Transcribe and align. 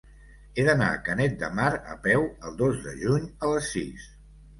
He 0.59 0.63
d'anar 0.67 0.85
a 0.93 1.01
Canet 1.09 1.35
de 1.43 1.49
Mar 1.59 1.67
a 1.91 1.97
peu 2.07 2.25
el 2.47 2.55
dos 2.63 2.79
de 2.87 2.95
juny 3.03 3.29
a 3.49 3.53
les 3.53 3.69
sis. 3.75 4.09